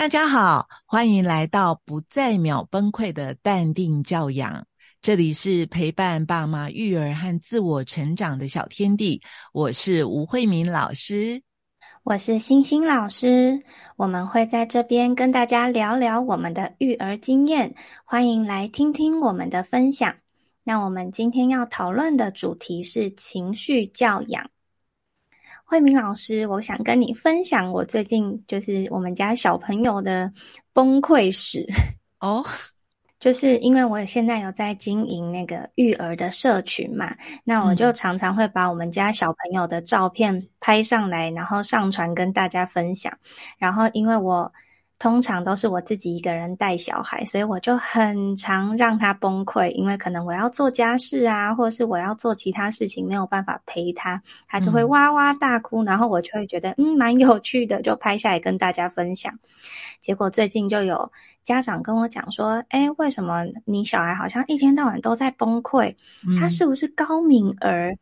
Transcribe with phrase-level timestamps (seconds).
[0.00, 4.66] 大家好，欢迎来到不再秒崩溃的淡定教养。
[5.02, 9.20] 这里是陪伴爸妈育儿和自我成长的小天地。
[9.52, 11.42] 我是吴慧敏老师，
[12.02, 13.62] 我是星星老师。
[13.96, 17.74] 我们会在这边跟大家聊聊我们的育儿经验，
[18.06, 20.16] 欢迎来听听我们的分享。
[20.64, 24.50] 那我们今天要讨论的主题是情绪教养。
[25.70, 30.28] 慧明老师，我想跟你分享我最近就是我们家小朋友的
[30.72, 31.64] 崩溃史。
[32.18, 32.44] 哦，
[33.20, 43.16] 就是因为我现在有在经营那个育儿的社群嘛，那我就常常会把我们家小朋友的照片拍上来，然后上传跟大家分享，
[43.56, 44.52] 然后因为我。
[45.00, 59.32] 通常都是我自己一个人带小孩，所以我就很常让他崩溃，因为可能我要做家事啊，或者是我要做其他事情，没有办法陪他，他就会哇哇大哭，然后我就会觉得嗯蛮有趣的，就拍下来跟大家分享。
[60.02, 61.10] 结果最近就有
[61.42, 65.94] 家长跟我讲说，哎，为什么你小孩好像一天到晚都在崩溃？
[66.38, 67.96] 他是不是高敏儿？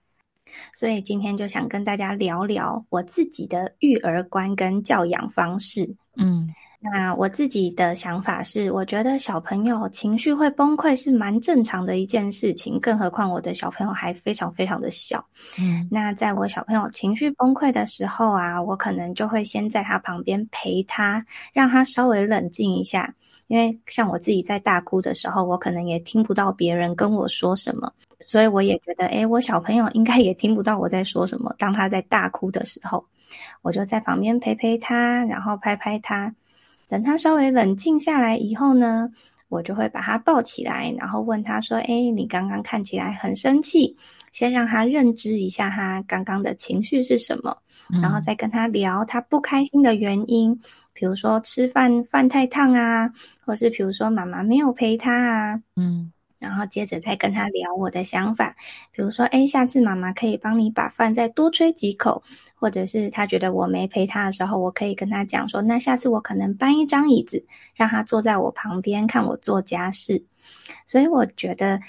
[0.75, 5.89] 所以今天就想跟大家聊聊我自己的育儿观跟教养方式。
[6.17, 6.45] 嗯。
[6.81, 15.25] 那我自己的想法是，我觉得小朋友情绪会崩溃是蛮正常的一件事情，更何况我的小朋友还非常非常的小。
[15.59, 23.13] 嗯，那在我小朋友情绪崩溃的时候啊，我可能就会先在他旁边陪他，让他稍微冷静一下。
[23.49, 27.91] 因为像我自己在大哭的时候，我可能也听不到别人跟我说什么，
[28.21, 31.53] 所以我也觉得，诶，我小朋友应该也听不到我在说什么。
[31.59, 33.05] 当他在大哭的时候，
[33.63, 36.35] 我就在旁边陪陪他，然后拍拍他。
[36.89, 39.09] 等他稍微冷静下来以后呢，
[39.49, 43.97] 我就会把他抱起来，然后问他说：“哎，你刚刚看起来很生气，
[44.33, 47.57] 先让他认知一下他刚刚的情绪是什么，
[48.03, 50.59] 然后再跟他聊他不开心的原因，
[50.93, 53.13] 比如说吃饭饭太烫啊，
[53.45, 58.55] 或是比如说妈妈没有陪他啊，嗯。”然后接着再跟他聊我的想法，
[58.93, 62.23] 比如说，哎，下次妈妈可以帮你把饭再多吹几口，
[62.55, 67.45] 或者是他觉得我没陪他的时候，我可以跟他讲说，那下次我可能搬一张椅子，
[67.75, 70.23] 让他坐在我旁边看我做家事。
[70.87, 71.81] 所以我觉得，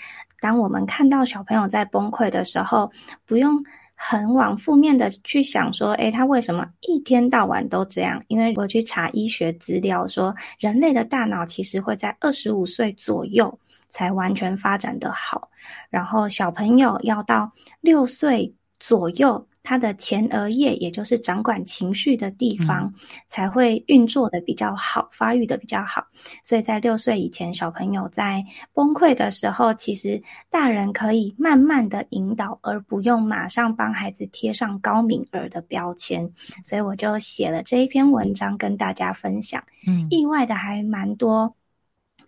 [0.42, 2.92] 当我们看到小朋友在崩溃的时候，
[3.26, 8.24] 不用很往负面的去想说，哎，他为什么一天到晚都这样？
[8.28, 13.60] 因为我去查医学资料说，人类的大脑其实会在二十五岁左右。
[13.90, 15.50] 才完全发展的好，
[15.90, 17.52] 然后小朋友要到
[17.82, 22.92] 六岁左右，他的前额叶，也就是掌管情绪的地方，
[23.28, 26.04] 才会运作的比较好，发育的比较好。
[26.44, 36.28] 所以在六岁以前，小朋友在崩溃的时候，其实大人可以慢慢的引导，而不用马上帮孩子贴上高敏儿的标签。
[36.64, 39.62] 所以我就写了这一篇文章跟大家分享。
[39.86, 41.54] 嗯，意外的还蛮多。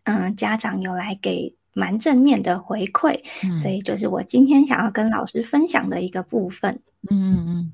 [0.03, 3.17] 嗯，家长有来给蛮正面的回馈，
[3.55, 6.73] 所以就是我今天想要跟老师分享的一个部分。
[7.09, 7.73] 嗯嗯嗯，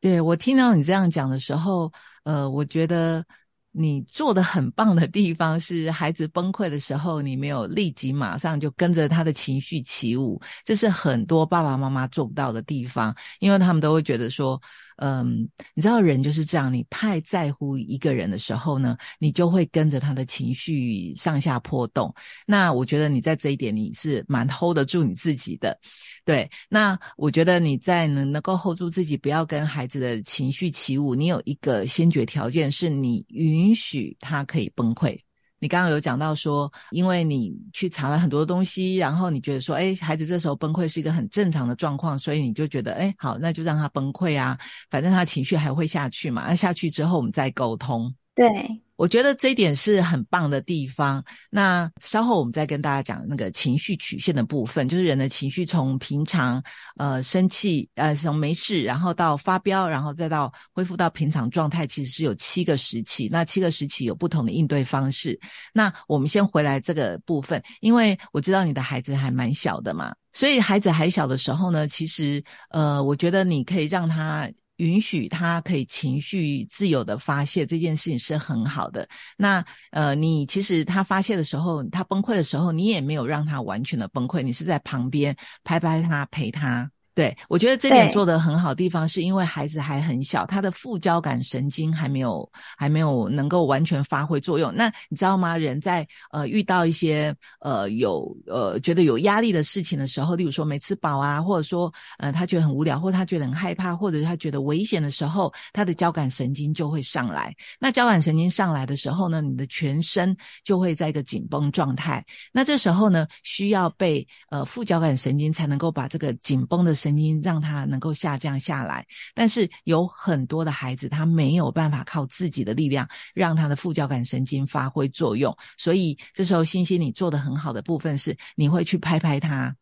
[0.00, 1.92] 对我听到你这样讲的时候，
[2.24, 3.24] 呃，我觉得
[3.72, 14.60] 你做的很棒的地方是，孩子崩溃的时候，你没有立即马上就跟着他的情绪起舞，这是很多爸爸妈妈做不到的地方，因为他们都会觉得说。
[14.96, 22.14] 嗯，你知道人就是这样，你太在乎一个人的时候呢，你就会跟着他的情绪上下波动。
[22.46, 25.78] 那我觉得你在这一点你是蛮 hold 得住你自己的，
[26.24, 26.50] 对。
[26.68, 35.25] 那我觉得你在能能够 hold 住自己，不要跟孩子的情绪起舞，你有一个先决条件是你允许他可以崩溃。
[35.58, 44.58] 你刚刚有讲到说，因为你去查了很多东西，然后你觉得说，哎，孩子这时候崩溃是一个很正常的状况，所以你就觉得，哎，好，那就让他崩溃啊，
[44.90, 48.14] 反正他情绪还会下去嘛，那下去之后我们再沟通。
[48.34, 48.82] 对。
[48.96, 51.22] 我觉得这一点是很棒的地方。
[51.50, 56.62] 那稍后我们再跟大家讲那个情绪曲线的部分，就是人的情绪从平常
[56.96, 63.28] 呃生气呃从没事，然后到发飙，然后再到恢复到平常状态，其实是有七个时期。
[63.30, 65.38] 那七个时期有不同的应对方式。
[65.72, 74.50] 那我们先回来这个部分，因为我知道你的孩子还蛮小的嘛，所以孩子还小的时候呢，其实呃，我觉得你可以让他。
[74.76, 79.08] 允许他可以情绪自由的发泄，这件事情是很好的。
[79.36, 86.90] 那呃，你其实他发泄的时候，他崩溃的时候，你也没有让他完全的崩溃，你是在旁边拍拍他，陪他。
[87.16, 88.74] 对，我觉得这点做的很好。
[88.74, 92.46] 地方是因为孩子还很小，他的副交感神经还没有
[92.76, 94.70] 还没有能够完全发挥作用。
[94.74, 95.56] 那你知道吗？
[95.56, 107.50] 人在呃遇到一些呃有呃觉得有压力的事情的时候，例如说没吃饱啊，或者说呃他觉得很无聊，或者他觉得很害怕，或者他觉得危险的时候，他的交感神经就会上来。
[107.80, 112.22] 那交感神经上来的时候呢，你的全身就会在一个紧绷状态。
[112.52, 116.94] 那这时候呢，需要被呃副交感神经才能够把这个紧绷的。
[117.05, 129.76] 神经让他能够下降下来，但是有很多的孩子他没有办法靠自己的力量让他的副交感神经发挥作用，所以这时候欣欣你做的很好的部分是你会去拍拍他，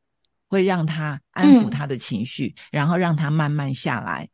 [0.49, 4.29] 会让他安抚他的情绪，然后让他慢慢下来。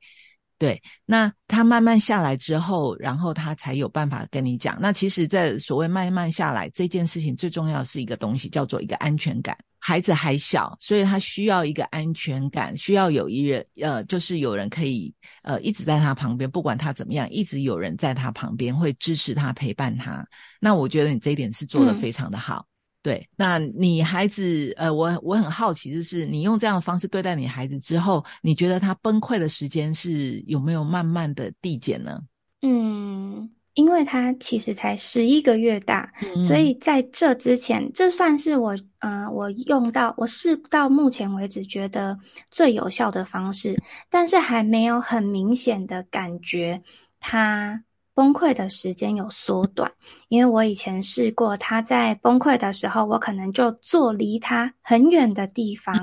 [0.58, 4.76] 对，那他慢慢下来之后，然后他才有办法跟你讲。
[4.78, 9.56] 那其实，在所谓慢慢下来这件事情，最重要的是一个东西，叫做一个安全感。
[9.80, 15.12] 孩子还小，所以他需要一个安全感，需要有一人，呃，就是有人可以，
[15.42, 20.24] 呃，一直在他旁边，不管他怎么样，一直有人在他旁边会支持他、陪伴他。
[20.60, 22.66] 那我觉得你这一点是做的非常的好。
[23.02, 32.20] 对，那你孩子，呃，我我很好奇，就是你用这样的方式对待你孩子之后，你觉得他崩溃的时间是有没有慢慢的递减呢？
[32.60, 36.12] 嗯，因为他其实才十一个月大，
[36.46, 42.18] 所以在这之前，这算是我，呃，我用到我试到目前为止觉得
[42.50, 43.76] 最有效的方式，
[44.08, 46.82] 但是还没有很明显的感觉
[47.20, 47.82] 他。
[48.20, 49.90] 崩溃的时间有缩短，
[50.28, 55.96] 因为我以前试过，他在崩溃的时候，我可能就坐离他很远的地方，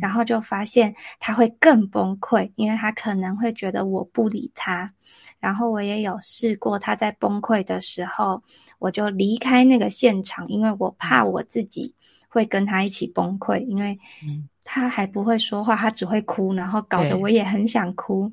[0.00, 4.92] 然后就发现他会更崩溃，因为他可能会觉得我不理他。
[5.38, 8.42] 然后我也有试过，他在崩溃的时候，
[8.80, 11.94] 我就离开那个现场，因为我怕我自己
[12.28, 13.96] 会跟他一起崩溃，因为
[14.64, 18.28] 他还不会说话，他只会哭，然后搞得我也很想哭。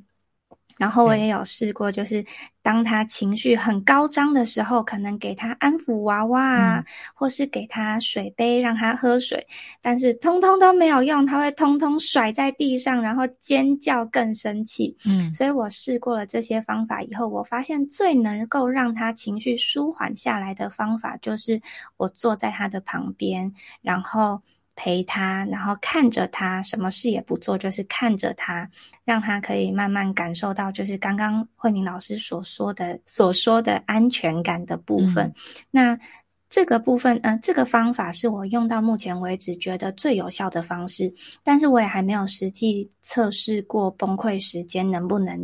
[0.79, 2.23] 然后我也有试过，就是
[2.61, 9.45] 当他情绪很高涨的时候，可能给他安抚娃娃啊，或是给他水杯让他喝水，
[9.81, 14.95] 但是通通都没有用，他会通通甩在地上，然后尖叫更生气。
[15.05, 21.61] 嗯，所以我试过了这些方法以后，我发现最能够让他情绪舒缓下来的方法，就是
[21.97, 24.41] 我坐在他的旁边，然后。
[24.81, 28.65] 陪他，然后看着他，什么事也不做，就是看着他，
[29.03, 35.29] 让他可以慢慢感受到，就是刚刚慧明老师所说的所说的安全感的部分。
[35.69, 35.99] 那
[36.47, 45.37] 这个部分，呃，这个方法是我用到目前为止觉得最有效的方式，但是我也还没有实际测试过崩溃时间能不能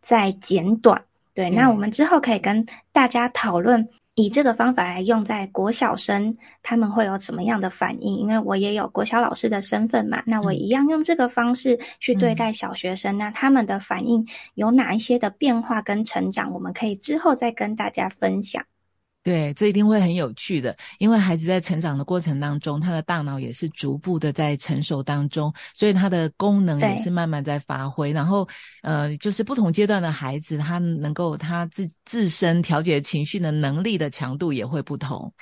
[0.00, 0.98] 再减短。
[1.34, 3.86] 对，那我们之后可以跟大家讨论。
[4.14, 8.18] 以这个方法来用在国小生，他们会有什么样的反应？
[8.18, 16.52] 因为我也有国小老师的身份嘛，那我一样用这个方式去对待小学生，那他们的反应有哪一些的变化跟成长？
[16.52, 18.62] 我们可以之后再跟大家分享。
[19.24, 28.10] 对，这一定会很有趣的，因为孩子在成长的过程当中，他的大脑也是逐步的在成熟当中，所以他的功能也是慢慢在发挥。
[28.10, 28.48] 然后，
[28.82, 35.32] 呃，就是不同阶段的孩子，他能够他自自身调节情绪的能力的强度也会不同。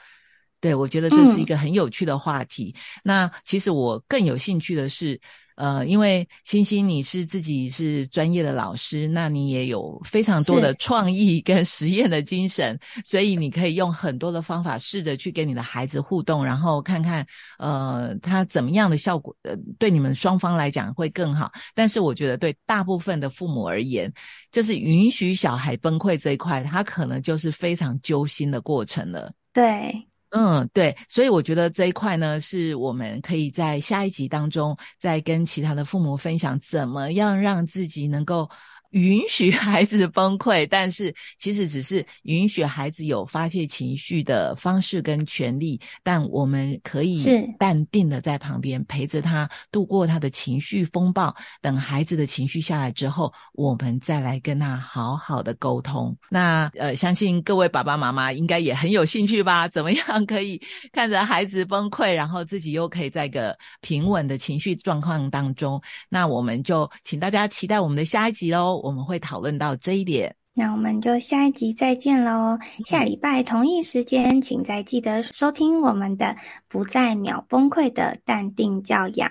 [0.60, 2.74] 对，我觉得这是一个很有趣的话题。
[3.02, 5.18] 那其实我更有兴趣的是。
[5.60, 17.26] 呃，因为欣欣你是自己是专业的老师，那你也有非常多的创意跟实验的精神，所以你可以用很多的方法试着去跟你的孩子互动，然后看看
[17.58, 21.52] 呃他怎么样的效果，呃对你们双方来讲会更好。
[21.74, 24.10] 但是我觉得对大部分的父母而言，
[24.50, 29.30] 就是允许小孩崩溃这一块，他可能就是非常揪心的过程了。
[29.52, 30.09] 对。
[30.30, 38.48] 嗯，对，所以我觉得这一块呢，是我们可以在下一集当中再跟其他的父母分享，怎么样让自己能够。
[38.90, 45.80] 允许孩子崩溃，但是其实只是允许孩子有发泄情绪的方式跟权利。
[46.02, 47.24] 但我们可以
[47.58, 51.34] 淡定的在旁边陪着他度过他的情绪风暴。
[51.60, 56.16] 等孩子的情绪下来之后，我们再来跟他好好的沟通。
[56.28, 59.68] 那呃，相信各位爸爸妈妈应该也很有兴趣吧？
[59.68, 60.60] 怎么样可以
[60.92, 65.80] 看着孩子崩溃，然后自己又可以在个平稳的情绪状况当中？
[66.08, 68.79] 那我们就请大家期待我们的下一集喽。
[68.82, 72.58] 我们会讨论到这一点，那我们就下一集再见喽！
[72.84, 76.26] 下礼拜同一时间，请再记得收听我们的
[76.68, 79.28] 《不再秒崩溃的淡定教养》。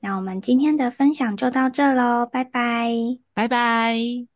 [0.00, 2.90] 那我们今天的分享就到这喽，拜拜，
[3.34, 4.26] 拜拜。